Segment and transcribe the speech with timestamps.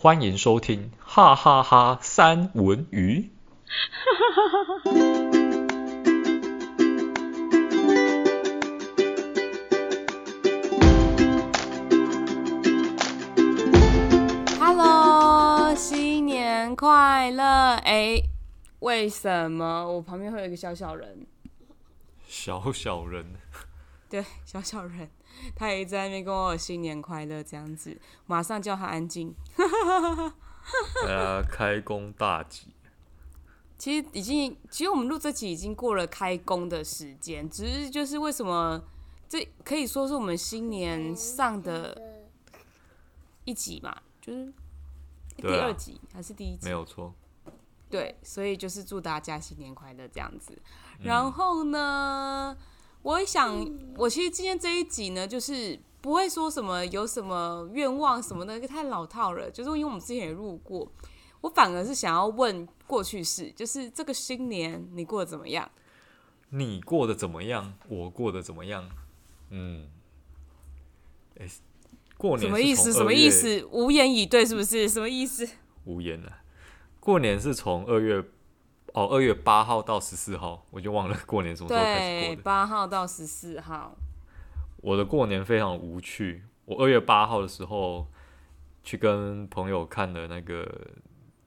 [0.00, 3.32] 欢迎收听哈哈哈三文鱼。
[14.60, 17.42] Hello，新年快乐！
[17.82, 18.22] 哎，
[18.78, 21.26] 为什么我旁边会有一个小小人？
[22.28, 23.26] 小小人。
[24.08, 25.10] 对，小小人。
[25.54, 29.34] 他也在那边跟我新年快乐这样子，马上叫他安静。
[31.02, 32.68] 大家开工大吉。
[33.78, 38.82] 其实已经，其实我们录这集已经过了开工的时间，只是就是为什么
[39.28, 42.26] 这可以说是我们新年上的
[43.44, 44.52] 一集嘛，就是
[45.36, 46.66] 第二集、啊、还是第一集？
[46.66, 47.14] 没有错。
[47.88, 50.60] 对，所以就是祝大家新年快乐这样子。
[51.00, 52.54] 然后呢？
[52.58, 52.64] 嗯
[53.02, 53.66] 我想，
[53.96, 59.50] 我其实今天这一集呢，就是不会说什么有什么愿望什么的，太老套了。
[59.50, 60.90] 就是因为我们之前也录过，
[61.40, 65.70] 我反而是想要问过去式，就是这个新年你过得怎么样？
[66.50, 67.74] 你过得怎么样？
[67.88, 68.88] 我过得怎么样？
[69.50, 69.88] 嗯，
[71.38, 71.48] 哎，
[72.16, 72.92] 过年什么意思？
[72.92, 73.64] 什么意思？
[73.70, 74.88] 无言以对，是不是？
[74.88, 75.48] 什么意思？
[75.84, 76.38] 无言了。
[77.00, 78.24] 过年是从二月。
[78.98, 82.42] 哦，二月八号到十四号，我就忘了 过年什么时候开始过的。
[82.42, 83.96] 八号到十四号。
[84.78, 86.42] 我的过年非常无趣。
[86.64, 88.08] 我二月八号的时候
[88.82, 90.68] 去跟朋友看的那个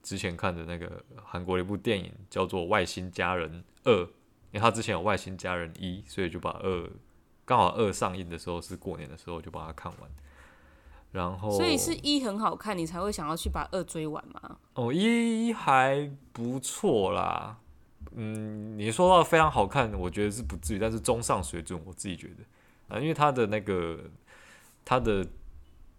[0.02, 6.90] 之前看的那个韩国的一部电影，叫做《外星家人二》，因为他之前有《外星家人一》，所以就把二
[7.44, 10.10] 刚好二上映的时候是过年的时候就把它看完。
[11.12, 14.58] 然后，所以是一很好看，你才会想要去把二追完吗？
[14.76, 17.58] 哦，一还不错啦。
[18.14, 24.00] 嗯，你说到非常好看，我觉得是不至于，但是中上水准，我自己觉得啊，因为它的那个
[24.84, 25.26] 它的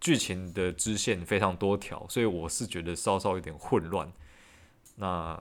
[0.00, 4.10] 剧情的支线非常多条，所以我是觉得稍稍有点混乱。
[4.96, 5.40] 那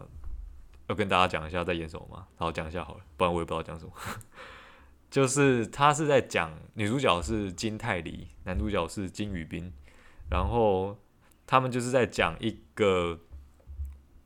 [0.87, 2.27] 要跟大家讲一下在演什么吗？
[2.35, 3.91] 好，讲一下好了，不然我也不知道讲什么。
[5.11, 9.73] 就是他是在讲女主角是金泰梨，男主角是金宇彬，
[10.29, 10.97] 然后
[11.45, 13.19] 他们就是在讲一个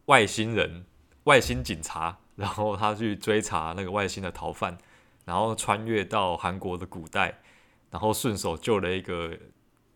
[0.06, 0.85] 外星人、
[1.24, 4.78] 外星警察，然后他去追查那个外星的逃犯，
[5.25, 7.40] 然后穿越到韩国的古代，
[7.90, 9.35] 然后顺手救了一个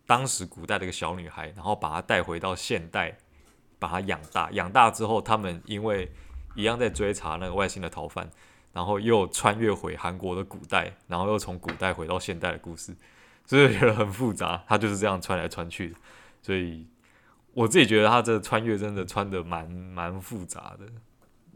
[0.08, 3.16] 当时古代的一个小女孩，然后把她带回到现代，
[3.78, 6.10] 把她养大，养大之后他们因为
[6.56, 8.28] 一样在追查那个外星的逃犯。
[8.72, 12.94] 然后又穿越回韩国的古代，然后又从古代回到现代的故事，
[13.44, 14.62] 所以觉得很复杂。
[14.68, 15.92] 他就是这样穿来穿去，
[16.40, 16.86] 所以
[17.52, 20.86] 我自己觉得他这穿越真的穿得蛮蛮复杂的，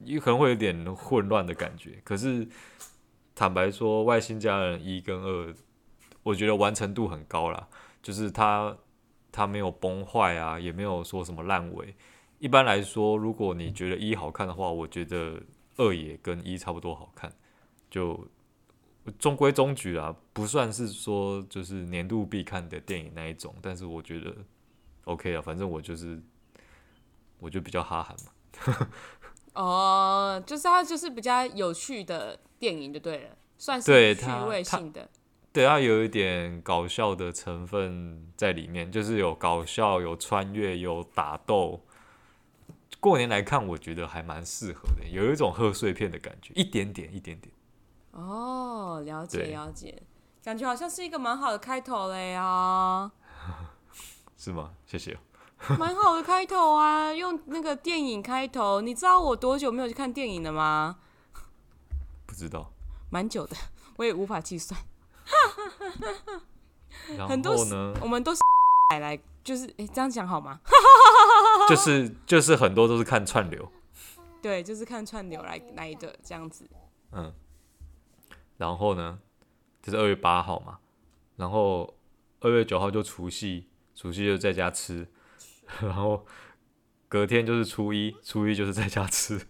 [0.02, 2.00] 也可能会有点混乱的感觉。
[2.02, 2.48] 可是
[3.32, 5.54] 坦白说，《外星家人》一跟二，
[6.24, 7.68] 我觉得完成度很高啦，
[8.02, 8.76] 就是他
[9.30, 11.94] 他没有崩坏啊，也没有说什么烂尾。
[12.40, 15.40] 一般来说，如果你觉得一好看的话，我觉得。
[15.76, 17.32] 二也跟一差不多好看，
[17.90, 18.26] 就
[19.18, 24.34] 中规中矩啦，不算是说就是年度必看的电影那一种，但是我觉得
[25.04, 26.22] OK 啊，反正我就是
[27.38, 28.88] 我就比较哈韩嘛。
[29.54, 35.08] 哦，就是它就是比较有趣的电影就对了，算是趣味性的。
[35.52, 41.80] 对，它有一点搞笑的成分在里面，就是有搞笑、有穿越、有打斗。
[43.00, 47.52] 过年来看，我觉得还蛮适合的，有一种贺岁片的感觉，一点点，一点点。
[48.12, 50.02] 哦，了解了解，
[50.42, 53.10] 感觉好像是一个蛮好的开头嘞呀。
[54.38, 54.72] 是吗？
[54.86, 55.18] 谢谢。
[55.78, 58.80] 蛮好的开头啊，用那个电影开头。
[58.80, 60.98] 你知道我多久没有去看电影了吗？
[62.26, 62.72] 不知道。
[63.10, 63.56] 蛮久的，
[63.96, 64.80] 我也无法计算。
[67.16, 67.28] 然后呢？
[67.28, 67.54] 很多
[68.00, 68.40] 我们都是
[68.90, 69.20] 来来。
[69.44, 70.58] 就是哎、欸，这样讲好吗？
[71.68, 73.70] 就是就是很多都是看串流，
[74.42, 76.68] 对，就是看串流来来的这样子。
[77.12, 77.32] 嗯，
[78.56, 79.18] 然后呢，
[79.82, 80.78] 就是二月八号嘛，
[81.36, 81.96] 然后
[82.40, 85.06] 二月九号就除夕，除夕就在家吃，
[85.80, 86.26] 然后
[87.08, 89.40] 隔天就是初一，初一就是在家吃，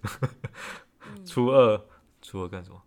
[1.24, 1.80] 初二
[2.22, 2.82] 初二干什么？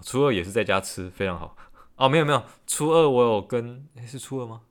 [0.00, 1.56] 初二也是在家吃，非常好。
[1.96, 4.62] 哦，没有没有，初二我有跟，诶，是初二吗？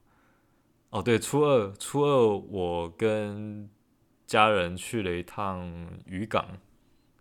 [0.90, 3.70] 哦，对，初二，初二我跟
[4.26, 5.70] 家人去了一趟
[6.06, 6.46] 渔港，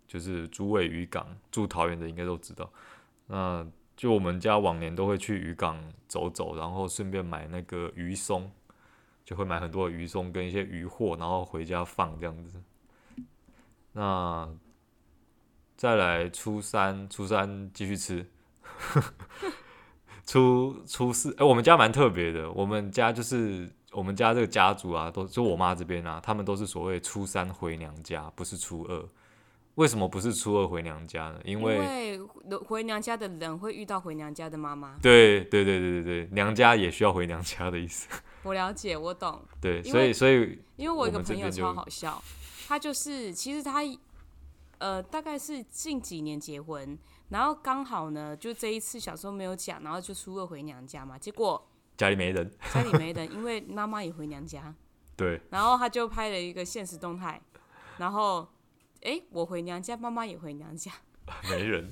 [0.07, 2.71] 就是竹尾渔港，住桃园的应该都知道。
[3.27, 3.67] 那
[3.97, 5.77] 就我们家往年都会去渔港
[6.07, 8.49] 走走，然后顺便买那个鱼松，
[9.25, 12.61] 就会买很多鱼松跟一些鱼货，然后回家放这样子。
[13.91, 14.49] 那
[15.75, 18.25] 再来初三，初三继续吃。
[20.27, 22.51] 初初四，哎、欸，我们家蛮特别的。
[22.51, 29.03] 我们家就是我们家这个家族啊，都就我妈这边啊，他们都是所谓初三回娘家，不是初二。
[29.75, 31.39] 为什么不是初二回娘家呢？
[31.45, 32.19] 因为，
[32.65, 34.97] 回娘家的人会遇到回娘家的妈妈。
[35.01, 38.09] 对对对对对对，娘家也需要回娘家的意思。
[38.43, 39.39] 我了解，我懂。
[39.61, 42.21] 对，所以所以，因为我有个朋友超好笑，
[42.67, 43.81] 他就是其实他
[44.79, 46.97] 呃大概是近几年结婚，
[47.29, 54.73] 然后刚好呢就这一次小时候没有讲，然后就初二回娘家嘛，结果家里没人，家里没人，因为妈妈也回娘家。
[55.15, 55.41] 对。
[55.49, 57.41] 然后他就拍了一个现实动态，
[57.97, 58.47] 然后。
[59.03, 60.91] 哎，我回娘家，妈妈也回娘家，
[61.51, 61.87] 没人，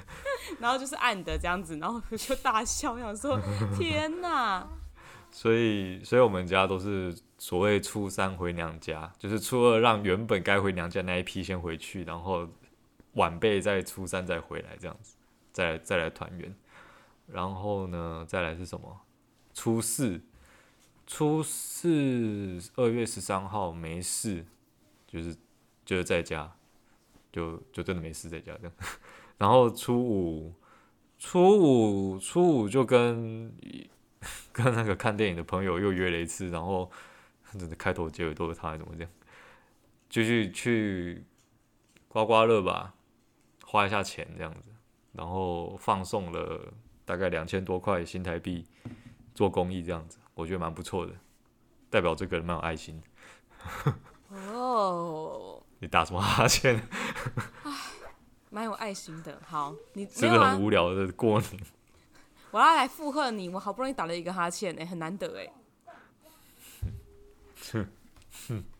[0.58, 3.38] 然后就是暗的这样子，然后我就大笑，想说
[3.76, 4.66] 天哪！
[5.30, 12.48] 所以，所以我们家都是所谓初三回娘家，就是初二让原本该回娘家那一批先回去，然后
[13.16, 15.16] 晚辈在初三再回来这样子，
[15.52, 16.56] 再来再来团圆。
[17.26, 19.02] 然后呢，再来是什么？
[19.52, 20.22] 初四，
[21.06, 24.46] 初四二月十三号没事，
[25.06, 25.36] 就是。
[25.86, 26.52] 就是在家，
[27.30, 28.72] 就就真的没事在家这样。
[29.38, 30.52] 然后初五，
[31.16, 33.54] 初五，初五就跟
[34.50, 36.90] 跟那个看电影的朋友又约了一次，然后
[37.56, 39.10] 真的开头结尾都是他，怎么这样？
[40.08, 41.24] 就是去
[42.08, 42.95] 刮刮乐吧，
[43.68, 44.70] 花一下钱这样子，
[45.12, 46.72] 然后放送了
[47.04, 48.64] 大概两千多块新台币
[49.34, 51.12] 做公益这样子，我觉得蛮不错的，
[51.90, 53.94] 代表这个人蛮有爱心的。
[54.30, 55.62] 哦。
[55.78, 56.74] 你打什么哈欠？
[57.64, 57.72] 唉，
[58.48, 59.38] 蛮有爱心的。
[59.44, 61.60] 好，你真的很无聊的过年？
[62.50, 65.52] 我要来附和你，我好不容易打了一个哈欠，哎、欸，很难得哎。
[67.72, 67.86] 哼
[68.48, 68.64] 哼，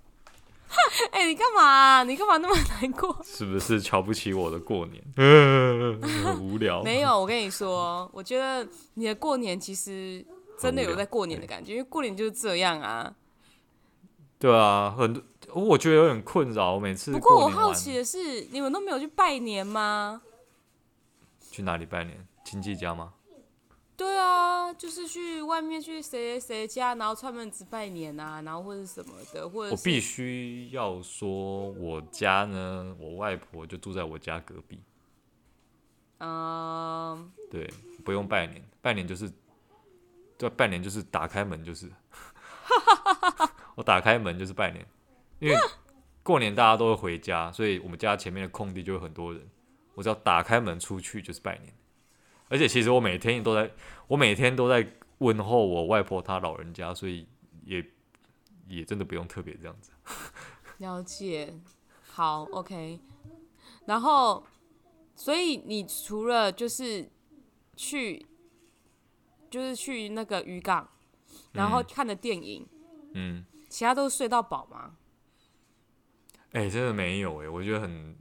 [1.12, 2.02] 哎，你干嘛、啊？
[2.04, 3.16] 你干嘛那么难过？
[3.24, 5.02] 是不是瞧不起我的过年？
[6.24, 6.82] 很无聊。
[6.82, 10.24] 没有，我跟你说，我觉得你的过年其实
[10.58, 13.14] 真的有在过年的感觉，因为过年就是这样啊。
[14.38, 15.22] 对啊，很多。
[15.54, 17.12] 我觉得有点困扰，每次。
[17.12, 20.20] 不过我好奇的是，你们都没有去拜年吗？
[21.50, 22.26] 去哪里拜年？
[22.44, 23.12] 亲戚家吗？
[23.96, 29.70] 对啊，就是去外面去谁谁家，然后串门子拜年啊，然后或者什么的，或者。
[29.70, 34.78] 我必须要说，我家呢，我外婆就住在我家隔壁。
[36.18, 37.32] 嗯。
[37.50, 37.66] 对，
[38.04, 39.32] 不用拜年，拜年就是，
[40.36, 41.90] 对，拜年就是打开门就是。
[43.76, 44.86] 我打开门就是拜年。
[45.38, 45.56] 因为
[46.22, 49.48] 过年大家都会回家，所以我们家前面的空地就有很多人。
[49.94, 51.72] 我只要打开门出去就是拜年，
[52.48, 53.70] 而且其实我每天都在，
[54.08, 54.86] 我每天都在
[55.18, 57.26] 问候我外婆她老人家，所以
[57.64, 57.84] 也
[58.68, 59.90] 也真的不用特别这样子。
[60.78, 61.54] 了解，
[62.04, 63.00] 好，OK。
[63.86, 64.44] 然后，
[65.14, 67.08] 所以你除了就是
[67.76, 68.26] 去，
[69.50, 70.88] 就是去那个渔港，
[71.52, 72.66] 然后看的电影，
[73.14, 74.96] 嗯，其他都睡到饱吗？
[76.52, 78.16] 哎、欸，真的没有哎、欸，我觉得很，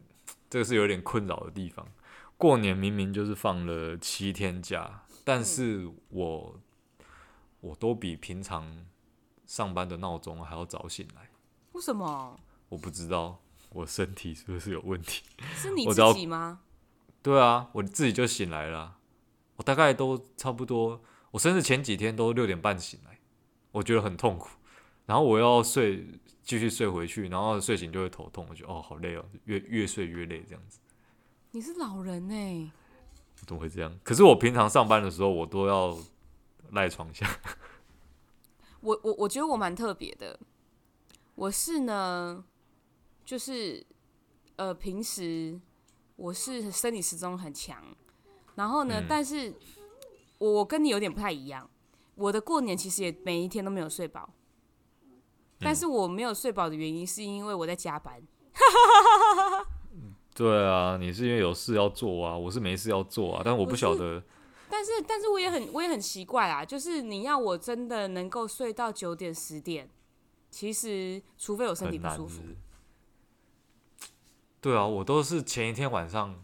[0.50, 1.88] 这个是有点困扰的地方。
[2.38, 6.60] 过年明明就是放了七天假，但是我
[7.62, 8.86] 我都比平常
[9.46, 11.30] 上班的闹钟还要早醒来。
[11.74, 12.40] 为什么？
[12.70, 15.24] 我不知道，我身体是不是有问题？
[15.56, 16.62] 是你自己吗？
[17.22, 18.98] 对啊，我自己就醒来了。
[19.56, 21.02] 我大概都差不多，
[21.32, 23.20] 我生日前几天都六点半醒来，
[23.72, 24.50] 我觉得很痛苦。
[25.06, 26.20] 然后我要睡。
[26.46, 30.78] 继续睡回去，然后睡醒就会头痛，我觉得哦好累哦，越越睡越累这样子。
[31.56, 32.70] 你是老人哎，
[33.38, 33.98] 怎么会这样？
[34.04, 35.98] 可是我平常上班的时候，我都要
[36.72, 37.26] 赖床下。
[38.82, 40.38] 我我我觉得我蛮特别的，
[41.36, 42.44] 我是呢，
[43.24, 43.88] 就是
[44.58, 45.58] 呃平时
[46.18, 47.82] 我是生理时钟很强，
[48.56, 49.54] 然后呢，嗯、但是
[50.38, 51.70] 我跟你有点不太一样，
[52.16, 54.30] 我的过年其实也每一天都没有睡饱。
[55.62, 58.22] 但是我没有睡饱的原因，是因为我在加班。
[60.36, 63.42] 对啊，你是因为有事要做啊，我是没事要做啊。
[63.44, 64.22] 但我不晓得。
[64.70, 66.66] 但是，但是我也很，我也很奇怪啊。
[66.66, 69.90] 就是你要我真的能够睡到九点十点，
[70.52, 72.42] 其实除非我身体不舒服。
[74.60, 76.44] 对啊，我都是前一天晚上，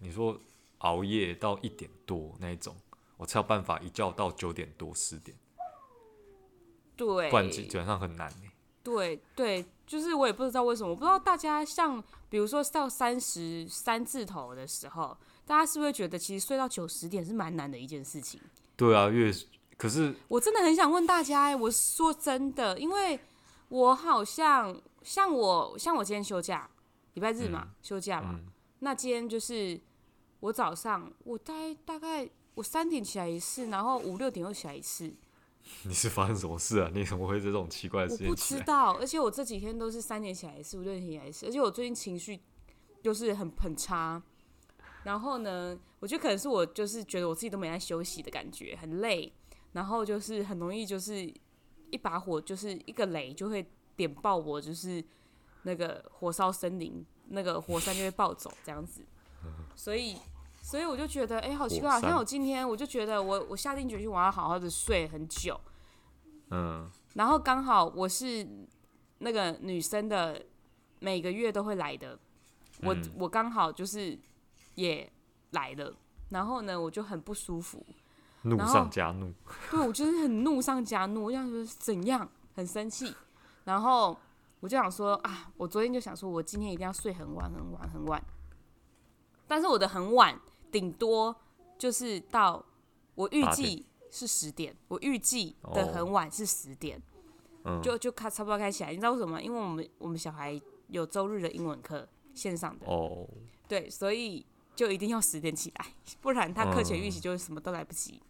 [0.00, 0.38] 你说
[0.78, 2.76] 熬夜到一点多那一种，
[3.16, 5.34] 我才有办法一觉到九点多十点。
[6.94, 8.30] 对，基本上很难。
[8.82, 12.04] 对对，就是我也不知道为什么，我不知道大家像
[12.34, 18.40] 比如说到三十三字头的时候，大家是不是觉得其实睡到九十点是蛮难的一件事情？
[18.76, 19.32] 对啊，越
[19.76, 23.20] 可是我真的很想问大家，我说真的，因为
[23.68, 26.68] 我好像像我像我今天休假，
[27.12, 28.50] 礼拜日嘛，嗯、休假嘛，嗯、
[28.80, 29.80] 那今天就是
[30.40, 35.14] 我早上我大概大概我三点起来一次，然后五六点又起来一次。
[35.84, 36.90] 你是发生什么事啊？
[36.94, 38.26] 你怎么会这种奇怪的事情？
[38.26, 42.40] 我不知道，而且我这几天都是三点起来一次，五六点起来一次，而且我最近情绪
[43.02, 44.22] 就是很很差。
[45.04, 49.32] 然后呢，我觉得可能是我就是觉得我自己都没在休息的感觉，很累，
[49.72, 51.30] 然后就是很容易就是
[51.90, 53.66] 一把火就是一个雷就会
[53.96, 55.04] 点爆我，就是
[55.64, 59.02] 那个火烧森林，那个火山就会暴走这样子。
[59.76, 60.16] 所以，
[60.64, 65.60] 所以我就觉得，哎，好奇怪，好像我今天我就觉得我我下定决心我要好好的睡很久。
[66.50, 68.48] 嗯，然后刚好我是
[69.18, 70.42] 那个女生的，
[71.00, 72.18] 每个月都会来的，
[72.82, 74.18] 我、嗯、我刚好就是
[74.76, 75.12] 也
[75.50, 75.94] 来了，
[76.30, 77.84] 然后呢，我就很不舒服，
[78.42, 79.34] 怒上加怒，
[79.70, 83.14] 对，我就是很怒上加怒，我想说怎样，很生气，
[83.64, 84.18] 然后
[84.60, 88.24] 我就想说啊，我昨天就想说我今天一定要睡很晚很晚很晚，
[89.46, 90.40] 但是我的很晚
[90.74, 91.34] 顶多
[91.78, 92.64] 就是到
[93.14, 93.86] 我预计。
[94.16, 97.02] 是十点，我预计的很晚是十点，
[97.64, 98.90] 哦、就就开差不多开起来。
[98.90, 99.42] 你知道为什么吗？
[99.42, 103.28] 因为我们我们小孩有周日的英文课线上的，哦，
[103.66, 105.86] 对，所以就一定要十点起来，
[106.22, 108.22] 不然他课前预习就是什么都来不及，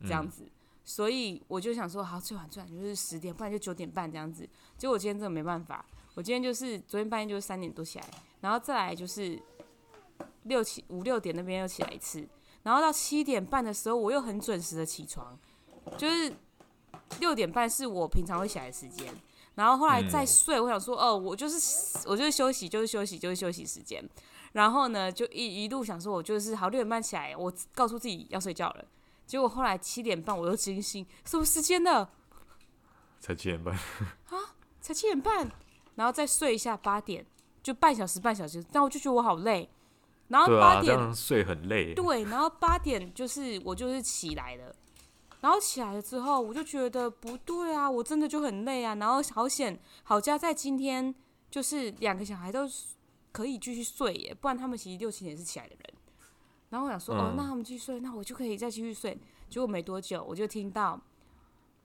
[0.00, 0.44] 嗯、这样子。
[0.84, 4.46] 所以我就想说，好，最晚最晚就是十点，不然就九点半这样子。
[4.76, 5.82] 结果我今天真的没办法，
[6.16, 8.06] 我今天就是昨天半夜就是三点多起来，
[8.42, 9.42] 然后再来就是
[10.44, 12.26] 六七五六点那边又起来一次。
[12.62, 15.38] 然后到七点半的时候，我又很准时的起床，
[15.98, 16.34] 就是
[17.20, 19.12] 六点半是我平常会起来的时间。
[19.54, 24.02] 然后后来再睡，我想说，哦，我就是我就是休息，就是休息，就是休息时间。
[24.52, 28.84] 然后呢，就一一路想说，我就是好六点半起来，我告诉自己要睡觉了。
[29.26, 32.10] 结果后来七点半我又惊醒，什么时间了？
[33.20, 34.54] 才七点半啊？
[34.80, 35.50] 才七点半？
[35.94, 37.24] 然后再睡一下八点，
[37.62, 38.64] 就半小时半小时。
[38.72, 39.68] 但我就觉得我好累。
[40.28, 41.94] 然后八点、啊、睡很累。
[41.94, 44.74] 对，然后八点就是我就是起来了，
[45.40, 48.94] 然后起来了之后，我就觉得不对啊，我真的就很累啊。
[48.94, 51.14] 然后好险，好家在今天
[51.50, 52.68] 就是两个小孩都
[53.32, 55.94] 可以继续睡耶，不然他们其实六七点是起来的人。
[56.70, 59.16] 然后我想说，嗯、哦，那他们继续睡，那我就可以再继续睡。
[59.48, 61.00] 结果没多久，我就听到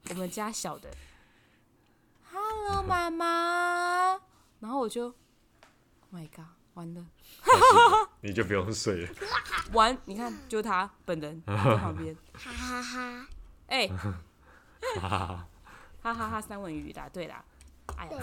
[0.08, 0.90] 我们家小的
[2.32, 4.18] “Hello，妈妈”，
[4.58, 5.14] 然后我就 “Oh
[6.12, 6.59] my God”。
[6.80, 7.04] 完了，
[8.22, 9.12] 你就不用睡了。
[9.72, 13.26] 完，你看，就他本人 在旁边，哈哈哈。
[13.66, 15.44] 哎，哈哈
[16.02, 16.40] 哈哈！
[16.40, 17.44] 三文鱼答对啦。
[17.96, 18.18] 哎呀，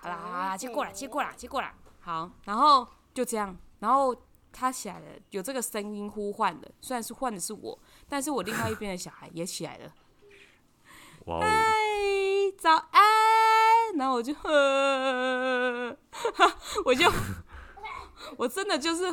[0.00, 1.72] 好啦好啦，接过来接过来接过来。
[2.00, 4.14] 好，然后就这样，然后
[4.52, 9.92] 他起来了，有这个声音呼唤的，虽然是唤的是我，但是我另外一边的小孩也起来了。
[11.26, 11.48] 哇嗨，
[12.58, 13.00] 早安。
[13.96, 15.96] 然后我就，呵
[16.84, 17.10] 我就。
[18.36, 19.12] 我真的就是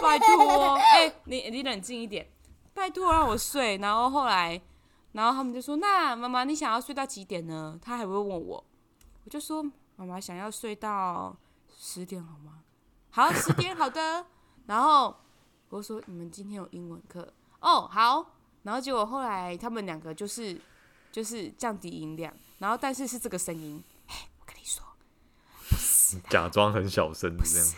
[0.00, 2.30] 拜托，哎、欸，你你冷静一点，
[2.74, 3.76] 拜托让我睡。
[3.78, 4.60] 然后后来，
[5.12, 8.64] 然后他们就说：“那妈妈，你想要睡到几点呢？”他还会问我，
[9.24, 9.62] 我就说
[9.96, 11.36] ：“妈妈想要睡到
[11.76, 12.60] 十点，好吗？”
[13.10, 14.26] 好，十点，好的。
[14.66, 15.14] 然后
[15.68, 18.26] 我说：“你们今天有英文课哦，好。”
[18.64, 20.60] 然后结果后来他们两个就是
[21.10, 24.82] 就是降低音量，然后但是是这个声音，哎，我跟你说，
[26.30, 27.68] 假装很小声这样。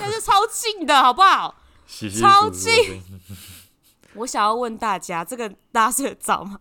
[0.00, 1.54] 但是超近的，好不好？
[1.86, 3.02] 洗洗超近。
[4.14, 6.60] 我想要问大家，这个大家睡得着吗？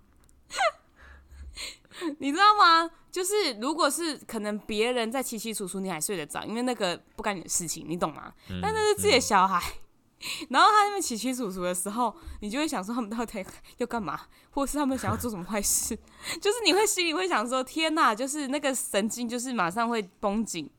[2.19, 2.89] 你知道吗？
[3.11, 8.31] 就是如果是可能别人在凄凄楚楚，你还睡得着，因为那个不干你的事情，你懂吗？
[8.49, 9.59] 嗯、但那是自己的小孩，
[10.19, 13.43] 嗯、 然后他那边凄凄楚楚的时候，你就会想说他们到底
[13.77, 14.21] 要干嘛，
[14.51, 15.97] 或是他们想要做什么坏事？
[16.39, 18.13] 就是你会心里会想说：天哪！
[18.15, 20.69] 就是那个神经，就是马上会绷紧，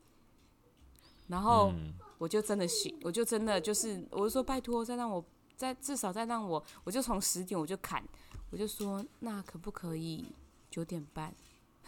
[1.27, 1.71] 然后。
[1.75, 5.23] 嗯我就真的醒，我就真的就是，我就说拜托，再让我
[5.55, 8.03] 再至少再让我，我就从十点我就砍，
[8.51, 10.25] 我就说那可不可以
[10.69, 11.33] 九点半？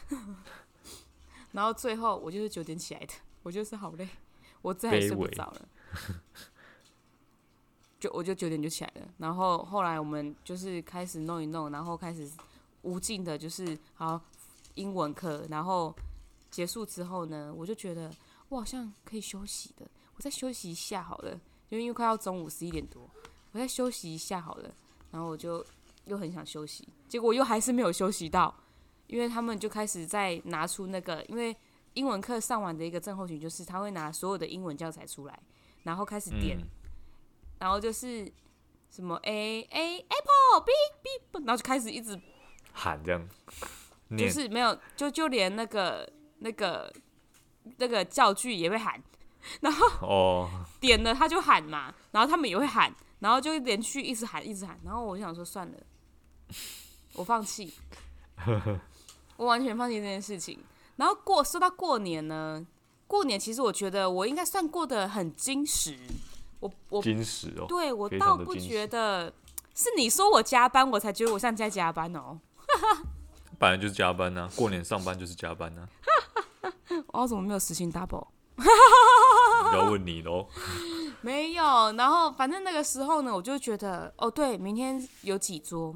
[1.51, 4.07] 然后最后我就是九点起来的，我就是好累，
[4.61, 5.69] 我再也睡不着了，
[7.99, 9.07] 就我就九点就起来了。
[9.17, 12.31] 然后后来我们就是开始弄一弄，然后开始
[12.83, 14.19] 无尽的就是好
[14.75, 15.93] 英文课，然后
[16.49, 18.09] 结束之后呢，我就觉得
[18.47, 19.85] 我好像可以休息的。
[20.21, 21.31] 我再休息一下好了，
[21.69, 23.09] 因为因为快要中午十一点多，
[23.53, 24.71] 我再休息一下好了。
[25.09, 25.65] 然后我就
[26.05, 28.55] 又很想休息，结果又还是没有休息到，
[29.07, 31.57] 因为他们就开始在拿出那个，因为
[31.95, 35.39] 英文课上完的一个症候群就是他会拿所有的英文教材出来，
[35.81, 36.67] 然后开始点，嗯、
[37.57, 38.31] 然后就是
[38.91, 42.15] 什么 A A Apple B B，然后就开始一直
[42.73, 43.27] 喊这样，
[44.15, 46.93] 就是没有，就就连那个那个
[47.77, 49.01] 那个教具也会喊。
[49.61, 55.77] 然后哦，点了他就喊嘛，然后他们也会喊，然后就连续一直喊一直喊，然后我就想说算了，
[57.13, 57.73] 我放弃，
[59.37, 60.59] 我完全放弃这件事情。
[60.97, 62.65] 然后过说到过年呢，
[63.07, 65.97] 过年其实我觉得我应该算过得很精实，
[66.59, 69.33] 我我精实哦，对我倒不觉得
[69.73, 72.39] 是你说我加班，我才觉得我像在加班哦。
[73.57, 75.89] 本来就是加班呐、啊，过年上班就是加班呐、啊。
[77.13, 78.27] 我怎么没有实行 double？
[79.73, 80.47] 要问你喽。
[81.23, 85.95] 没有，然后反正那个时候呢，我就觉得哦，对，明天有几桌，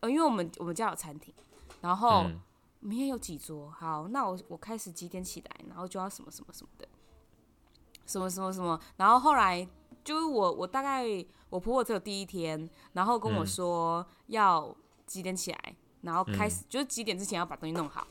[0.00, 1.32] 呃，因为我们我们家有餐厅，
[1.80, 2.40] 然后、嗯、
[2.80, 6.88] 明天有几桌，好，那我我开始几点起来，然后就要什么什么什么的，
[8.04, 9.64] 什么什么什么，然后后来
[10.02, 11.04] 就是我我大概
[11.50, 14.74] 我婆婆只有第一天，然后跟我说要
[15.06, 18.04] 几点起来，然后开始、嗯、就是几点之前要把东西弄好，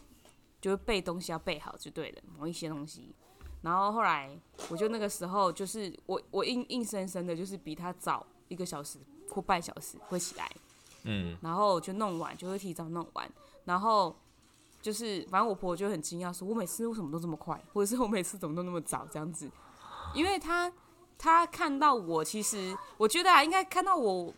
[0.62, 3.14] 就是备东西要备好就对了，某一些东西。
[3.64, 4.30] 然后后来，
[4.70, 10.52] 我就那个时候就是我我硬硬生生的，就是比他早一个小时或半小时会起来，
[11.04, 13.32] 嗯，然后就弄完就会提早弄完，
[13.64, 14.14] 然后
[14.82, 19.50] 就是反正我婆婆就很惊讶，说我每次为什么都这么快，或者是我每次怎么都那么早这样子，
[20.14, 20.70] 因为她
[21.18, 24.34] 她看到我，其实我觉得啊，应该看到我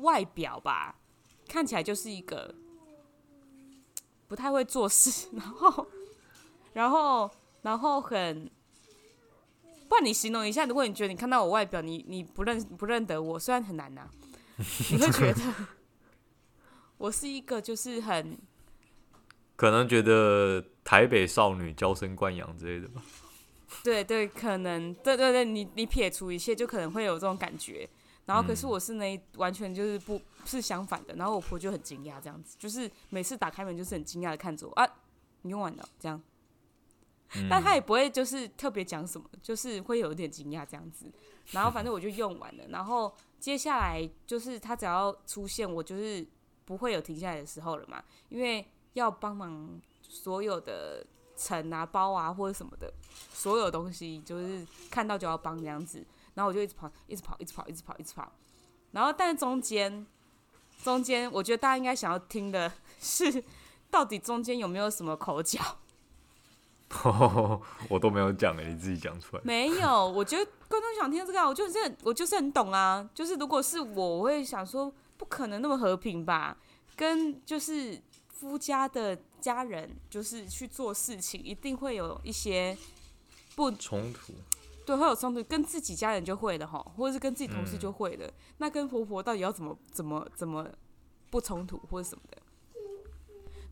[0.00, 0.94] 外表吧，
[1.48, 2.54] 看起来就是一个
[4.28, 5.86] 不太会做事，然 后
[6.74, 7.30] 然后。
[7.66, 8.48] 然后很，
[9.88, 14.10] 不然你形容一下，如果你觉得你看到我外表，你你不认不认得我，虽然很难呐、啊，
[14.92, 15.40] 你会觉得
[16.96, 18.38] 我是一个就是很，
[19.56, 23.02] 可能觉得台北少女娇生惯养之类的吧。
[23.82, 27.88] 对对，可能对对对，你你撇除一切，就可能会有这种感觉。
[28.26, 31.16] 然后可是我是那完全就是不是相反的。
[31.16, 34.88] 然后我婆就很惊讶，这样子，就是每次打开门就是很惊讶的看着我啊，
[35.42, 36.22] 你用完了这样。
[37.50, 41.10] 但他也不会就是特别讲什么，就是会有一点惊讶这样子。
[41.52, 46.26] 然后反正我就用完了，然后接下来就是他只要出现，我就是
[46.64, 52.92] 不会有停下来的时候了嘛，因为要帮忙所有的层啊、包啊或者什么的，
[53.32, 56.04] 所有东西就是看到就要帮这样子。
[56.34, 58.32] 然后我就一直跑，一直跑，一直跑，一直跑，一直跑。
[58.92, 60.06] 然后但是中间，
[60.82, 63.42] 中间我觉得大家应该想要听的是，
[63.90, 65.60] 到底中间有没有什么口角？
[67.90, 69.42] 我都没有讲诶，你自己讲出来。
[69.44, 73.08] 没有，我觉得观众想听这个，我就是我就是很懂啊。
[73.14, 76.56] 就是如果是我，我会想说，不可能那么和平吧？
[76.94, 82.76] 跟就是夫家的家人，就是去做事情，一定会有一些
[83.54, 84.32] 不冲突。
[84.86, 88.26] 对，会有冲突，跟自己家人就会的哈，或者是跟自己同事就会的。
[88.26, 90.66] 嗯、那跟婆婆到底要怎么怎么怎么
[91.30, 92.38] 不冲突或者什么的？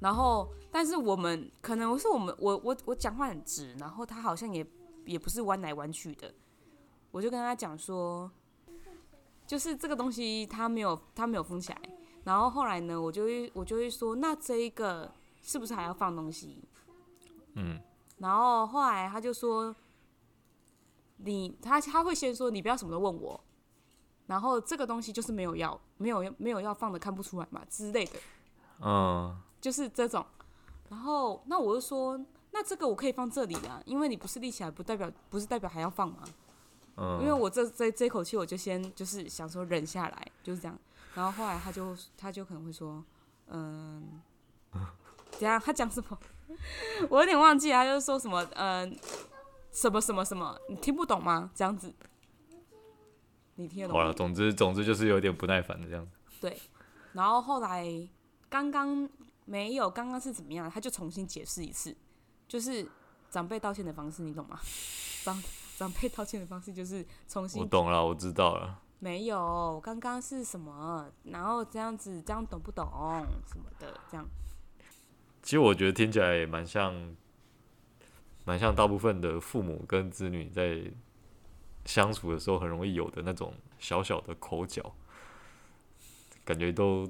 [0.01, 4.67] 然后，但是我们可能是我们我我我讲话很直，然后他好像也
[5.07, 6.35] 也不是弯来弯去的，
[7.11, 8.31] 我就跟他讲说，
[9.47, 11.81] 就是这个东西他没有他没有封起来，
[12.25, 16.63] 然后后来呢，我就会我就会说，那这一个是不是还要放东西？
[17.55, 17.81] 嗯，
[18.19, 19.75] 然后后来他就说，
[21.19, 23.41] 你他他会先说你不要什么都问我，
[24.27, 28.19] 然后这个东西就是没有要没有没有要放的看不出来嘛之类的，
[28.81, 29.35] 嗯。
[29.64, 30.22] 就是这种，
[30.90, 36.22] 然后那我就说，那这个我可以放这里啊，因为你不是立起来，不代表不是代表还要放吗？
[36.98, 40.79] 嗯，因为我这这这口气，我就先就是想说忍下来，就是这样。
[41.14, 43.03] 然后后来他就他就可能会说，
[43.46, 44.20] 嗯，
[45.33, 45.59] 怎样？
[45.59, 46.18] 他讲什么？
[47.09, 48.94] 我有点忘记，他就说什么，嗯，
[49.72, 51.50] 什么什么什么，你听不懂吗？
[51.55, 51.90] 这样子，
[53.55, 53.96] 你听得懂？
[53.96, 56.12] 好了，总之总之就是有点不耐烦的这样子。
[56.38, 56.61] 对，
[57.14, 57.88] 然后后来
[58.50, 59.09] 刚刚。
[59.47, 60.71] 没有，刚刚是怎么样？
[60.71, 61.95] 他就重新解释一次，
[62.49, 62.87] 就是
[63.31, 64.59] 长辈道歉的方式，你懂吗？
[65.23, 65.43] 长
[65.77, 67.61] 长辈道歉的方式就是重新。
[67.61, 68.81] 我懂了，我知道了。
[69.01, 71.11] 没有，刚刚是什么？
[71.25, 72.87] 然后这样子，这样懂不懂？
[73.47, 74.27] 什么的，这样。
[75.43, 77.15] 其实我觉得听起来也蛮像，
[78.47, 80.91] 蛮像大部分的父母跟子女在
[81.85, 84.95] 相处的时候很容易有的那种小小的口角，
[86.47, 87.07] 感觉都。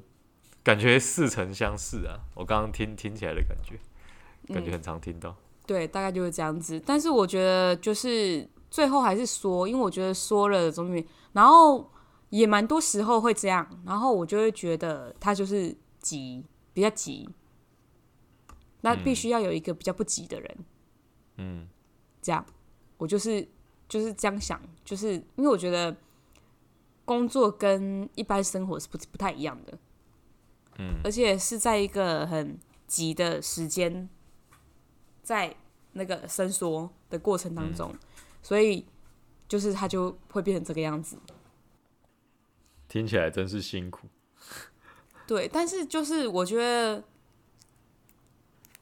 [0.64, 2.18] 感觉似曾相识啊！
[2.34, 3.78] 我刚刚听听起来的感觉，
[4.52, 5.30] 感觉很常听到。
[5.30, 6.80] 嗯、对，大概就是这样子。
[6.84, 11.06] 但是我觉得，就是最后还是说，因为我觉得说了总比……
[11.34, 11.90] 然后
[12.30, 17.28] 也蛮多时候会这样，然后我就会觉得他就是急，比较急。
[18.80, 20.56] 那必须要有一个比较不急的人。
[21.36, 21.68] 嗯，
[22.22, 22.44] 这样，
[22.96, 23.46] 我就是
[23.86, 25.94] 就是这样想，就是因为我觉得
[27.04, 29.78] 工作跟一般生活是不不太一样的。
[30.78, 34.08] 嗯，而且是在一个很急的时间，
[35.22, 35.54] 在
[35.92, 37.98] 那个伸缩的过程当中，嗯、
[38.42, 38.86] 所以
[39.46, 41.16] 就是他就会变成这个样子。
[42.88, 44.08] 听起来真是辛苦。
[45.26, 47.02] 对，但是就是我觉得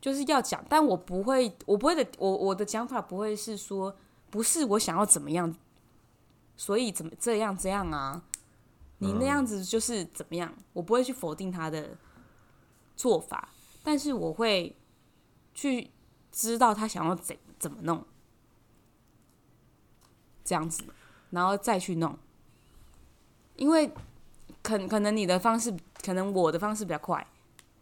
[0.01, 3.97] 就是要讲，但我不会，我不会的，我我的讲法不会是说，
[4.29, 5.55] 不是我想要怎么样，
[6.57, 8.25] 所以怎么这样这样啊？
[9.03, 10.53] 你那样子就是怎么样？
[10.57, 11.97] 嗯、我不会去否定他的
[12.97, 13.49] 做法，
[13.83, 14.77] 但是我会
[15.53, 15.91] 去
[16.31, 18.07] 知道他想要怎怎么弄，
[20.45, 20.85] 这样子，
[21.31, 22.19] 然后再去弄，
[23.57, 23.93] 因为。
[24.63, 27.27] 可可能你的方式，可能我的方式比较快，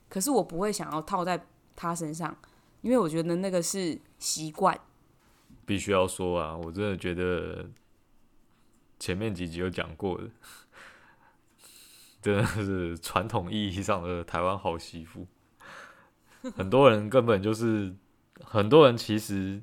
[0.08, 2.34] 可是我不会想要套在他身上，
[2.80, 4.80] 因为我觉得那个是习惯。
[5.66, 7.68] 必须要说啊，我真的觉得
[8.98, 10.30] 前面几集有讲过的，
[12.20, 15.26] 真的是传统意义上的台湾好媳妇。
[16.56, 17.94] 很多人根本就是，
[18.42, 19.60] 很多人其实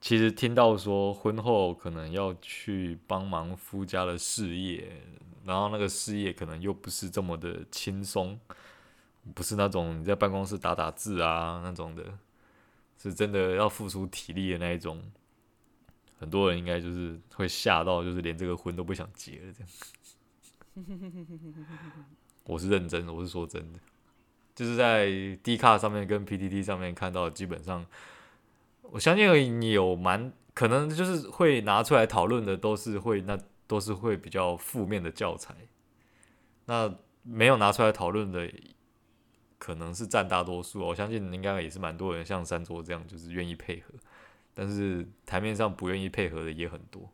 [0.00, 5.02] 其实听到说婚后可能要去帮忙夫家的事业。
[5.44, 8.40] 然后那个事业可能又不是这么的轻松，
[9.34, 12.02] 不是那种你在办公室打打字啊那种的，
[12.96, 15.02] 是真的要付出体力的那一种。
[16.18, 19.68] 很多人应该就是会吓到，就是连这个婚都不想结了这样。
[22.44, 23.78] 我是认真的，我是说真的，
[24.54, 25.08] 就是在
[25.42, 27.84] D 卡上面跟 PTT 上面看到，基本上
[28.82, 33.38] 我相信你有蛮可能就是会拿出来讨论的，都是会那。
[33.66, 35.54] 都是会比较负面的教材，
[36.66, 38.52] 那没有拿出来讨论的，
[39.58, 40.82] 可能是占大多数。
[40.82, 43.94] 我相信应该也是蛮多人像山桌这样，就是愿意配合，
[44.52, 47.10] 但是台面上不愿意配合的也很多。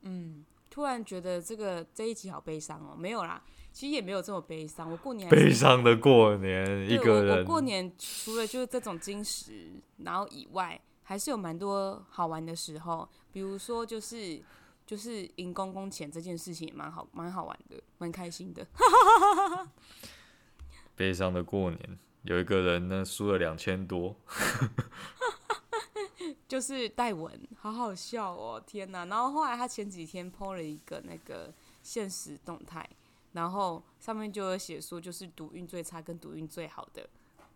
[0.00, 2.96] 嗯，突然觉得这个这一集好悲伤哦。
[2.96, 4.90] 没有啦，其实也没有这么悲伤。
[4.90, 7.38] 我过年悲伤的过年，一个人。
[7.38, 14.42] 我过年除了就是这种金石，然后以外，还是有蛮多好玩的时候，比如说就是。
[14.88, 18.66] 就是赢公公钱这件事情也蛮好，蛮好玩的，蛮开心的。
[20.96, 24.16] 悲伤的过年，有一个人呢输了两千多，
[26.48, 29.04] 就是戴文，好好笑哦，天哪！
[29.04, 32.88] 然后后来他前几天 po 了一个那个现实动态，
[33.32, 37.08] 然后上面就有写说，就是赌运最差跟赌运最好的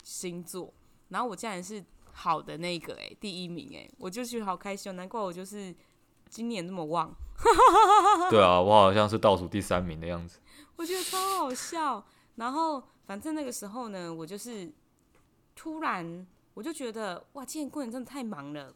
[0.05, 0.72] 星座，
[1.09, 5.74] 然后我竟然是好的那个哎，第一名哎，我就觉得好开心，难怪我就是。
[6.33, 7.14] 今年那么旺，
[8.31, 10.38] 对啊，我好像是倒数第三名的样子。
[10.76, 12.02] 我觉得超好笑。
[12.37, 14.72] 然后反正那个时候呢，我就是
[15.55, 18.74] 突然我就觉得哇，今年过年真的太忙了。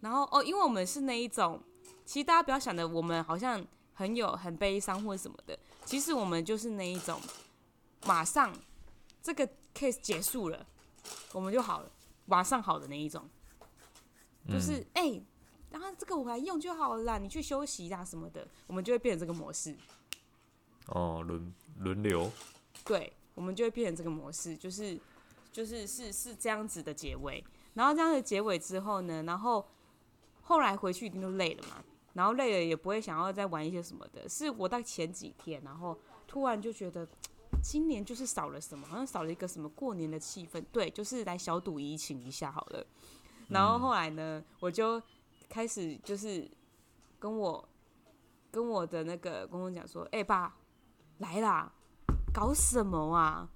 [0.00, 1.60] 然后哦，因为我们是那一种，
[2.04, 5.58] 其实大家不要想的，我们好像很有很悲伤或者什么的。
[5.84, 7.20] 其实我们就是那一种，
[8.06, 8.52] 马上
[9.22, 10.66] 这个 case 结束了，
[11.32, 11.90] 我们就好了，
[12.26, 13.28] 马上好的那一种。
[14.48, 15.02] 就是哎。
[15.02, 15.24] 嗯欸
[15.70, 19.72] 然后这个我来用就好了啦，你去休息呀什么的，我们就会变成这个模式。
[20.86, 22.28] 哦，轮轮流。
[22.84, 24.98] 对，我们就会变成这个模式，就是
[25.52, 27.44] 就是是是这样子的结尾。
[27.74, 29.64] 然后这样的结尾之后呢，然后
[30.50, 31.76] 后来回去一定都累了嘛，
[32.12, 34.28] 然后累了也不会想要再玩一些什么的。
[34.28, 37.06] 是我到前几天，然后突然就觉得
[37.62, 40.60] 今年就是少了什么，好像少了一个什么过年的气氛。
[40.72, 42.84] 对，就是来小赌怡情一下好了。
[43.48, 45.00] 然后后来呢，我就。
[45.52, 46.48] 开始就是
[47.18, 47.68] 跟我
[48.52, 50.54] 跟我的那个公公讲说：“哎、爸，
[51.18, 51.72] 来啦，
[52.32, 53.50] 搞什么啊？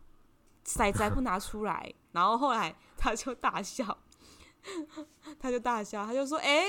[0.65, 3.97] 骰子还不拿出来？”然后后来他就大笑，
[5.39, 6.69] 他就大笑，他就说：“哎、欸，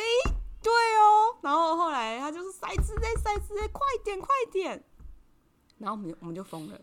[0.61, 4.83] 对哦。”然后后来他就说：“骰子嘞，骰子嘞，快点，快点！”
[5.79, 6.79] 然后我们就我们就疯了。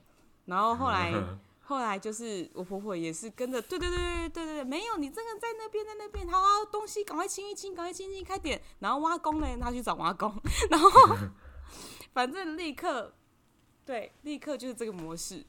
[0.46, 1.12] 然后后来。
[1.64, 8.61] 后来就是我婆婆也是跟着，对对对对对对对，没有你这个在那边在那边，好啊，东西赶快清一清，赶快清一清，快点。
[8.81, 10.35] 然后挖工呢，他去找挖工，
[10.68, 10.90] 然后
[12.12, 13.14] 反正立刻，
[13.87, 15.46] 对，立刻就是这个模式。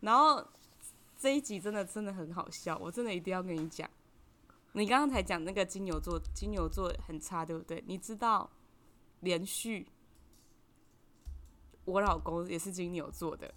[0.00, 0.46] 然后
[1.18, 3.88] 这一集真的真的很好笑，我真的一定要跟你讲。
[4.76, 7.82] 你刚刚才讲那个金牛座，金牛座很差，对不对？
[7.86, 8.50] 你知道
[9.20, 9.86] 连续
[11.84, 13.54] 我老公也是金牛座的。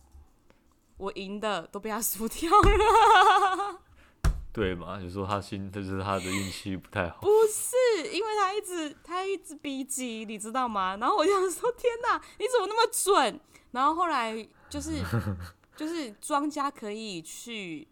[0.97, 3.79] 我赢的都被他输掉了，
[4.53, 4.99] 对嘛？
[4.99, 7.21] 就说他心，就是他的运气不太好。
[7.21, 7.75] 不是，
[8.11, 10.97] 因为他一直他一直逼急，你知道吗？
[10.97, 13.39] 然后我就想说：“天哪，你怎么那么准？”
[13.71, 15.01] 然后后来就是
[15.75, 17.87] 就是庄家可以去，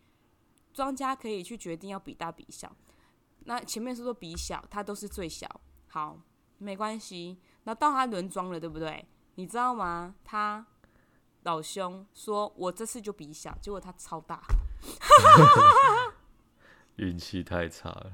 [0.73, 2.75] 庄家可以去决定要比大比小。
[3.45, 5.49] 那前面是说比小，他都是最小。
[5.87, 6.19] 好，
[6.59, 7.39] 没关系。
[7.63, 9.07] 那到他轮装了，对不对？
[9.35, 10.13] 你知道吗？
[10.23, 10.67] 他。
[11.43, 14.41] 老兄说：“我这次就比小，结果他超大，
[16.95, 18.13] 运气太差了。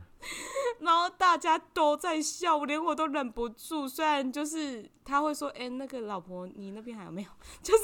[0.82, 3.88] 然后大家都在笑，我连我都忍不住。
[3.88, 7.30] 虽然就是他会说：“哎、欸，那个老婆，你那边还有没有？”
[7.64, 7.84] 就是，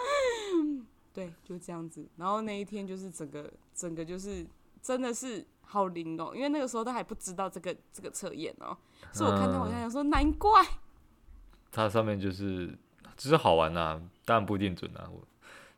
[1.12, 2.08] 对，就这样子。
[2.16, 4.46] 然后那一天就是整个整个就是
[4.86, 8.76] 真的是好灵哦，因为那个时候都还不知道这个这个测验哦，
[9.12, 10.64] 所以我看到我想想说，难怪。
[11.72, 12.78] 它上面就是
[13.16, 15.10] 只是好玩呐、啊，当然不一定准啊。
[15.12, 15.26] 我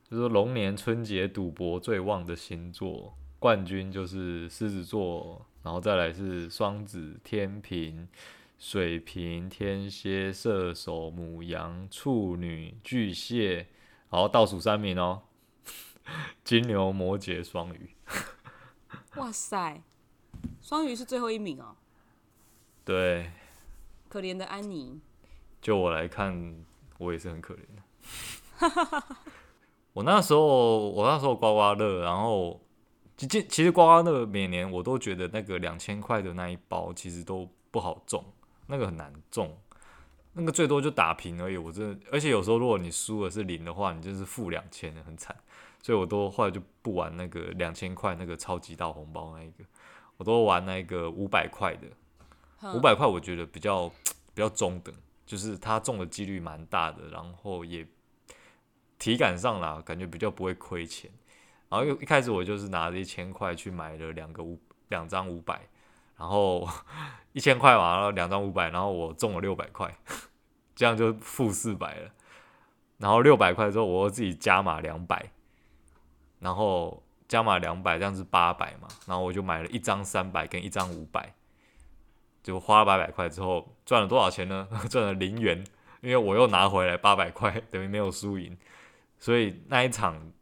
[0.04, 5.44] 就是说龙年春节赌博最旺的星座冠军就是狮子座。
[5.60, 8.08] 然后再来是双子、天平、
[8.58, 13.66] 水瓶、天蝎、射手、母羊、处女、巨蟹，
[14.08, 15.22] 然后倒数三名哦，
[16.42, 17.90] 金牛、摩羯、双鱼。
[19.18, 19.82] 哇塞，
[20.62, 21.76] 双鱼是最后一名哦。
[22.84, 23.30] 对。
[24.08, 25.00] 可怜的安妮。
[25.60, 26.64] 就我来看，
[26.98, 29.02] 我也是很可怜的。
[29.92, 32.60] 我那时候，我那时候刮刮乐，然后。
[33.16, 38.24] 其实其实刮刮乐每年我都觉得那个两千块的那一包其实都不好中，
[38.68, 39.58] 那个很难中，
[40.34, 41.56] 那个最多就打平而已。
[41.56, 45.36] 我真的，而且有时候如果你输了是零的话，你就是负两千的，很惨。
[45.88, 49.64] 所以我都后来就不玩那个两千块那个超级大红包那一个，
[50.18, 51.88] 我都玩那个五百块的。
[52.74, 57.86] 五百块我觉得比较比较中等，就是它中的几率蛮大的，然后也
[58.98, 61.10] 体感上啦，感觉比较不会亏钱。
[61.70, 65.66] 然后一一开始我就是拿着一千块去买了两个五两张五百，
[66.18, 66.68] 然后
[67.32, 69.96] 一千块嘛，然后两张五百，然后我中了六百块，
[70.76, 72.10] 这样就负四百了。
[72.98, 75.30] 然后六百块之后，我又自己加码两百，
[76.40, 78.88] 然后加码两百，这样是八百嘛。
[79.06, 81.34] 然后我就买了一张三百跟一张五百，
[82.42, 84.68] 就花了八百块之后赚了多少钱呢？
[84.90, 85.64] 赚了零元，
[86.00, 88.56] 因为我又拿回来八百块，等于没有输赢，
[89.18, 90.32] 所以那一场。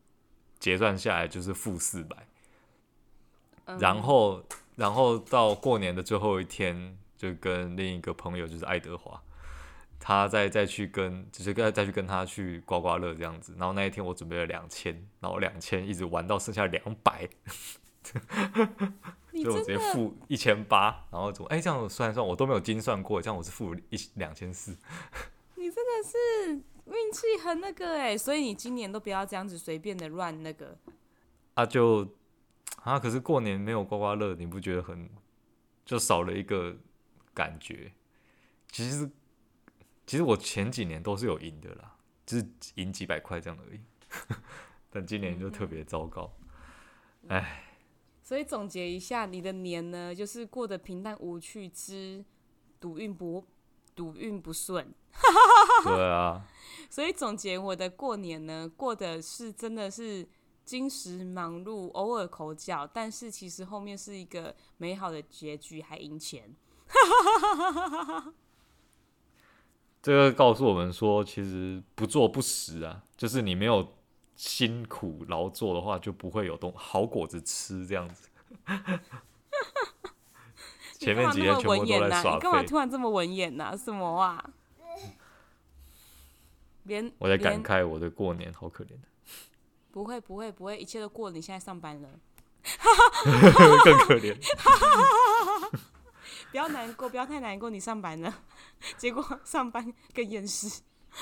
[0.59, 2.17] 结算下来就是负四百，
[3.79, 4.43] 然后，
[4.75, 9.23] 然后到过年的最后一天，就跟另一个朋友就是爱德华，
[10.07, 13.57] 他再再去跟，就是跟再去跟他去刮刮乐这样子。
[13.59, 17.29] 然后那一天我准备了两千，然后两千一直玩到剩下两百，
[18.05, 18.21] 所
[19.33, 24.77] 以我直接付一千八，然后怎么哎这样算一算我都没有精算过，这样我是付一两千四。
[25.57, 26.62] 你真的是。
[26.87, 30.79] 运气很那个哎，所以你今年都不要这样子随便的乱那个。
[31.55, 32.09] 啊就
[32.85, 35.11] 啊，可是过年没有刮刮乐，你不觉得很
[35.85, 36.77] 就少了一个
[37.35, 37.90] 感觉？
[38.71, 39.11] 其实
[40.07, 43.81] 其实我前几年都是有赢的啦，就是赢几百块这样而已。
[44.88, 46.33] 但今年就特别糟糕，
[47.29, 47.45] 哎、嗯。
[48.23, 52.25] 所以总结一下，你的年呢，就是过得平淡无趣之
[52.81, 53.45] 赌运不
[53.95, 54.92] 赌运不顺。
[55.85, 56.45] 对啊。
[56.90, 60.27] 所以总结我的过年呢，过的是真的是
[60.64, 66.55] 精实忙碌，偶尔口角，但是其实后面是一个美好的结局，还赢钱。
[70.07, 73.92] 这个告诉我们说，其实不做不食啊，就是你没有
[74.37, 78.29] 辛苦劳作的话，就不会有东好果子吃这样子。
[81.01, 83.77] 前面几天全部都在耍废，你干嘛突然这么文言啊？
[83.77, 84.49] 什么啊？
[86.85, 88.90] 连我在感慨我的过年好可怜。
[89.90, 91.35] 不会不会不会，一切都过了。
[91.35, 92.09] 你现在上班了，
[93.85, 94.37] 更可怜。
[96.51, 97.69] 不要难过，不要太难过。
[97.69, 98.43] 你上班了，
[98.97, 100.83] 结果上班更厌世。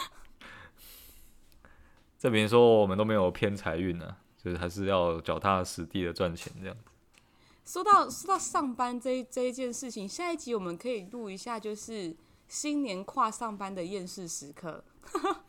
[2.19, 6.85] 证明说我们都没有偏财运呢，就是还是要脚踏实地的赚钱这样子。
[7.65, 12.15] 说到说到上班这这一件事情，下一集我们可以录一下，就是
[12.47, 14.85] 新年跨上班的厌世时刻。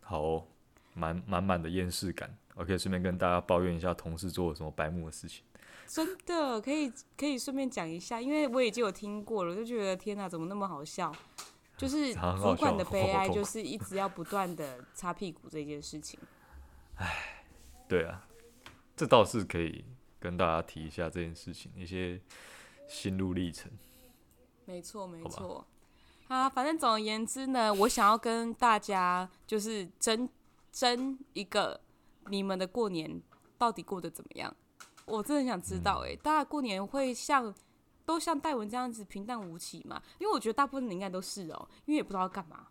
[0.00, 0.46] 好、哦，
[0.92, 2.36] 满满满的厌世感。
[2.54, 5.42] 我可以顺便跟大家抱怨一下同事做了什么白目的事情。
[5.86, 11.14] 真的可以可以顺便讲一下，因为我已经有听过了，我就觉得天哪，怎么那么好笑？
[11.76, 16.18] 就是 主管的悲哀，就是一直要不断的擦屁股这件事情。
[16.96, 17.44] 哎，
[17.88, 18.26] 对啊，
[18.96, 19.84] 这倒是可以
[20.20, 22.20] 跟大家提一下这件事情，一些
[22.88, 23.70] 心路历程。
[24.64, 25.66] 没错，没错。
[26.28, 30.28] 啊，反正总而言之呢，我想要跟大家就是争
[30.72, 31.80] 争一个
[32.28, 33.20] 你们的过年
[33.58, 34.56] 到底过得怎么样？
[35.06, 37.54] 我真的很想知道哎、欸，大家过年会像
[38.06, 40.02] 都像戴文这样子平淡无奇吗？
[40.18, 42.68] 因为我觉得大部分人应该都是哦、喔，因为也不知道要干嘛。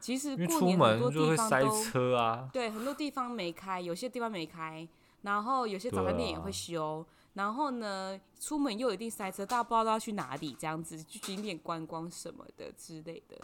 [0.00, 4.86] 其实过年很多地方都塞车啊，对，很多地方没开，有些地方没开，
[5.20, 7.04] 然后有些早餐店也会休。
[7.34, 13.38] 然后呢，出门又一定塞车，大家不知道都要去哪里，这样子去景点观光什么的之类的。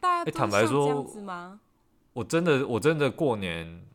[0.00, 1.60] 大家都像这样子吗？
[2.14, 3.86] 我真的，我真的过年，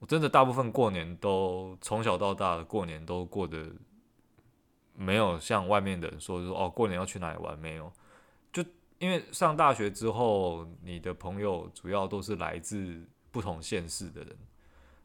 [0.00, 3.70] 我真的大部分过年都从小到大过年都过得
[4.94, 7.92] 没有像外面的人说说哦，过年要去哪里玩，没有。
[8.52, 8.64] 就
[8.98, 14.36] 因为上大学之后，你的朋友主要都是来自不同县市的人，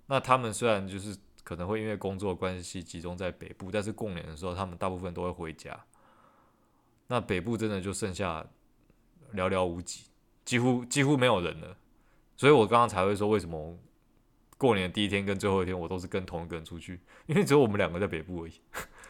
[0.08, 5.80] 那他们虽然就是可能会因为工作关系集中在北部，但是过年的时候，他们大部分都会回家。
[7.08, 8.44] 那北部真的就剩下
[9.34, 10.06] 寥寥无几，
[10.46, 11.76] 几乎几乎没有人了。
[12.38, 13.78] 所以我刚刚才会说，为什么
[14.58, 18.54] 过年第一天跟最后一天我都是跟同一个人出去， 因为只有我们两个在北部而已。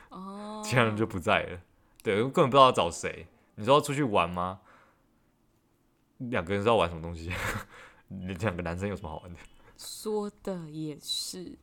[0.09, 1.59] 哦， 其他人就不在了。
[2.01, 3.27] 对，根本不知道要找谁。
[3.55, 4.61] 你说要出去玩吗？
[6.17, 7.31] 两个人知道玩什么东西？
[8.07, 9.39] 你两个男生有什么好玩的？
[9.77, 11.57] 说的也是，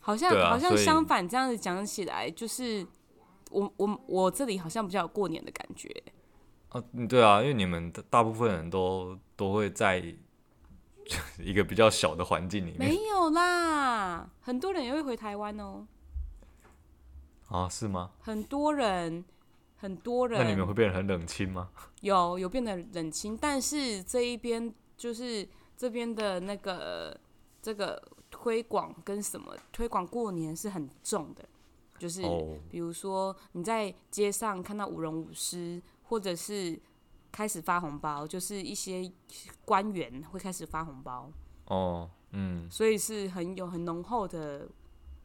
[0.00, 2.86] 好像、啊、好像相反，这样子讲起来，就是
[3.50, 5.88] 我我我这里好像比较有过年的感觉。
[6.70, 10.02] 啊，对啊，因为你们大部分人都都会在
[11.38, 12.78] 一个比较小的环境里面。
[12.78, 15.86] 没有啦，很多人也会回台湾哦。
[17.48, 18.10] 啊，是吗？
[18.20, 19.24] 很多人，
[19.76, 20.42] 很多人。
[20.42, 21.70] 那你们会变得很冷清吗？
[22.00, 27.18] 有，有变得冷清，但是这一边就是这边的那个
[27.60, 31.44] 这个推广跟什么推广过年是很重的，
[31.98, 32.22] 就是
[32.68, 36.78] 比如说你在街上看到舞龙舞狮，或者是
[37.34, 39.10] 开始发红包，就是一些
[39.64, 41.28] 官员会开始发红包。
[41.64, 44.68] 哦，嗯，所以是很有很浓厚的。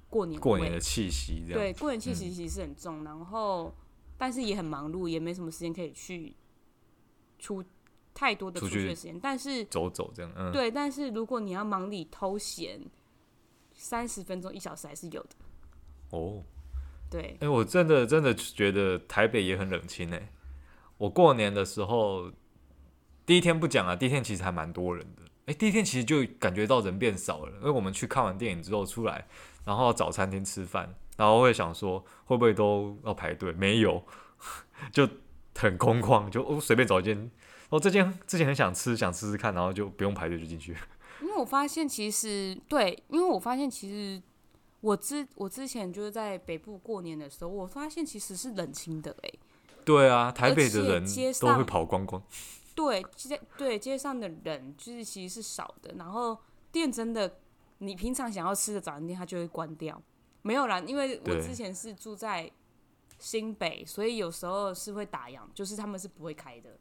[0.10, 3.72] 过年过年的气息，对，过年气息其实是很重，嗯、然后
[4.18, 6.36] 但是也很忙碌，也没什么时间可以去
[7.38, 7.64] 出
[8.12, 12.82] 太多的出去的时间，但是走走这样，嗯，对，但是如果你要忙里偷闲，
[13.76, 15.30] 三十分钟一小时还是有的。
[16.10, 16.44] 哦，
[17.08, 20.32] 对，哎、欸，我真的真的觉得台北也很冷清哎，
[21.00, 22.32] 我过年的时候
[23.26, 29.28] 第一天不讲啊，第一天其实还蛮多人的，哎、第一天其实就感觉到人变少了，因为我们去看完电影之后出来。
[29.66, 33.52] 然后找餐厅吃饭，然后会想说会不会都要排队？
[33.52, 34.04] 没有，
[34.92, 35.08] 就
[35.54, 37.30] 很空旷，就哦随便找一间。
[37.70, 40.76] 哦，这间之前很想吃，想吃吃看，然后就不用排队就进去。
[41.22, 44.20] 因为我发现其实对，因为我发现其实
[44.82, 49.30] 我之我之前就是在北部过年的时候，我发现其实是冷清的哎。
[49.90, 51.06] 对啊，台北的人
[51.40, 52.22] 都会跑光光。
[52.76, 56.38] 对街对街上的人就是其实是少的，然后
[56.72, 57.40] 店真的。
[57.82, 60.02] 你平常想要吃的早餐店，它就会关掉。
[60.42, 62.52] 没有啦，因为我之前是住在
[63.18, 66.78] 新北，所以有时候是会打烊，就是他们是不会开的。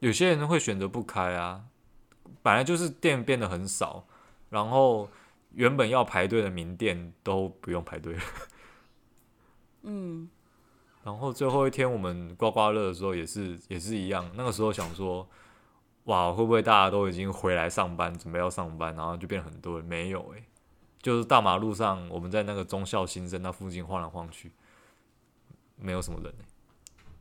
[0.00, 1.66] 有些人会选择不开啊，
[2.42, 4.08] 本来就是店变得很少，
[4.50, 5.08] 然后
[5.52, 8.22] 原本要排队的名店都不用排队了。
[9.82, 10.28] 嗯，
[11.06, 15.26] 然后最后一天我们刮刮乐的时候也是也是一样，那个时候想说。
[16.06, 19.84] 哇，会不会大家都已经回来上班，准备要上班，然后就变很多人？
[19.84, 20.44] 没有诶、欸，
[21.02, 24.52] 就是大马路上，我们在那个中校新生那附近晃来晃去，
[25.74, 26.44] 没有什么人、欸、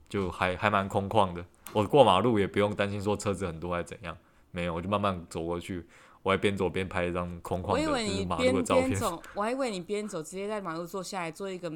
[0.08, 1.44] 就还还蛮空旷的。
[1.74, 4.16] 我过马路也不用担心说车子很多还是怎样，
[4.52, 5.84] 没有，我就慢慢走过去，
[6.22, 8.84] 我还边走边拍一张空旷的就是马路的照片。
[8.84, 11.74] 我以为你边边走，我还以为你边走直接在马路坐下来做一个。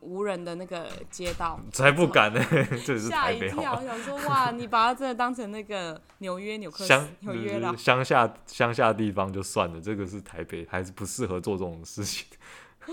[0.00, 2.40] 无人的那个街道，才不敢呢！
[2.84, 12.26] 这是吓一跳，我想说哇， 你把它真的当成那个纽约纽克乡纽约了，乡下乡下地方就算了，这个是台北，还是不适合做这种事情。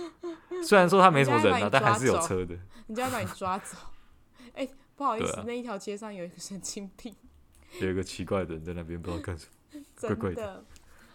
[0.63, 2.56] 虽然说它没什么人啊，但还是有车的。
[2.88, 3.78] 人家要把你抓走。
[4.54, 7.15] 哎、欸，不好意思，啊、那一条街上有一个神经病，
[7.80, 10.63] 有一个奇怪的人在那边，不知道干什么，怪怪的。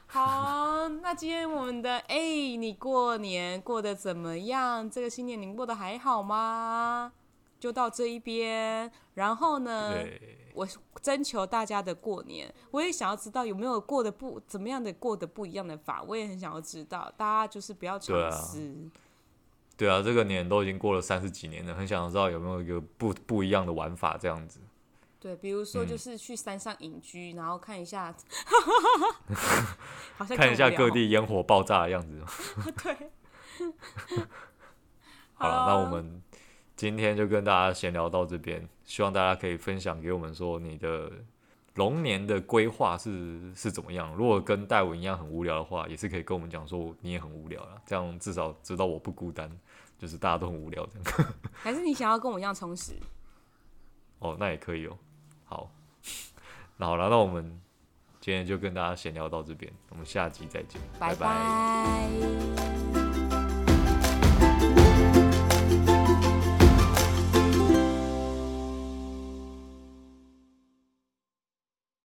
[0.06, 4.88] 好，那今天我们的哎、欸，你过年过得怎么样？
[4.88, 7.12] 这个新年你过得还好吗？
[7.58, 9.94] 就到这一边，然后呢，
[10.52, 10.68] 我
[11.00, 18.72] 征求大家的过年，我也想要知道有没有过得不怎么样的过得不一样的法，我也很想要知道，大家就是不要尝试。
[19.76, 24.60] 对啊，这个年都已经过了三十几年了，很想知道有没有一个不不一样的玩法这样子。
[25.24, 28.14] 对，比如说就是去山上隐居，嗯、然后看一下，
[30.18, 32.22] 好像看一下各地烟火爆炸的样子。
[32.84, 32.94] 对，
[35.32, 36.22] 好了，那我们
[36.76, 41.10] 今天就跟大家闲聊到这边，希望大家可以分享给我们说你的
[41.76, 44.14] 龙年的规划是是怎么样。
[44.14, 49.50] 如果跟戴文一样很无聊的话，也是可以跟我们讲说你也很无聊了，这样至少知道我不孤单，
[49.98, 51.32] 就是大家都很无聊这样。
[51.54, 52.92] 还是你想要跟我一样充实？
[54.18, 54.98] 哦，那也可以哦。
[55.44, 55.70] 好，
[56.76, 57.60] 那 好了，那我们
[58.20, 61.16] 今天就跟大家闲聊到这边，我们下集再见，拜拜。
[61.16, 61.24] 拜
[62.94, 63.03] 拜。